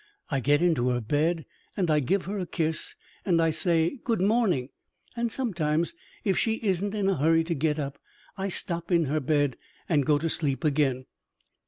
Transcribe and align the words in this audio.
"I 0.31 0.39
get 0.39 0.63
into 0.63 0.89
her 0.89 0.99
bed, 0.99 1.45
and 1.77 1.91
I 1.91 1.99
give 1.99 2.25
her 2.25 2.39
a 2.39 2.47
kiss, 2.47 2.95
and 3.23 3.39
I 3.39 3.51
say 3.51 3.99
'Good 4.03 4.19
morning' 4.19 4.69
and 5.15 5.31
sometimes, 5.31 5.93
if 6.23 6.39
she 6.39 6.55
isn't 6.55 6.95
in 6.95 7.07
a 7.07 7.17
hurry 7.17 7.43
to 7.43 7.53
get 7.53 7.77
up, 7.77 7.99
I 8.35 8.49
stop 8.49 8.91
in 8.91 9.05
her 9.05 9.19
bed, 9.19 9.57
and 9.87 10.03
go 10.03 10.17
to 10.17 10.27
sleep 10.27 10.63
again. 10.63 11.05